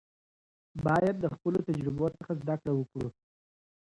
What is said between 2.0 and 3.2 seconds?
څخه زده کړه وکړو.